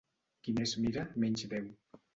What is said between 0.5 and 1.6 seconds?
més mira, menys